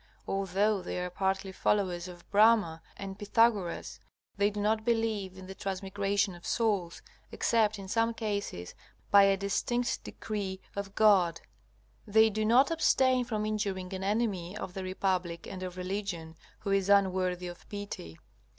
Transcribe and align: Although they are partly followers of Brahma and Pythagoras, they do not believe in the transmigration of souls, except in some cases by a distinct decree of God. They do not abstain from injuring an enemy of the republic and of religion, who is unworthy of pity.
Although 0.27 0.81
they 0.81 0.99
are 0.99 1.11
partly 1.11 1.51
followers 1.51 2.07
of 2.07 2.27
Brahma 2.31 2.81
and 2.97 3.19
Pythagoras, 3.19 3.99
they 4.35 4.49
do 4.49 4.59
not 4.59 4.83
believe 4.83 5.37
in 5.37 5.45
the 5.45 5.53
transmigration 5.53 6.33
of 6.33 6.43
souls, 6.43 7.03
except 7.31 7.77
in 7.77 7.87
some 7.87 8.15
cases 8.15 8.73
by 9.11 9.25
a 9.25 9.37
distinct 9.37 10.03
decree 10.03 10.59
of 10.75 10.95
God. 10.95 11.41
They 12.07 12.31
do 12.31 12.43
not 12.43 12.71
abstain 12.71 13.25
from 13.25 13.45
injuring 13.45 13.93
an 13.93 14.03
enemy 14.03 14.57
of 14.57 14.73
the 14.73 14.81
republic 14.83 15.45
and 15.45 15.61
of 15.61 15.77
religion, 15.77 16.35
who 16.61 16.71
is 16.71 16.89
unworthy 16.89 17.45
of 17.45 17.69
pity. 17.69 18.17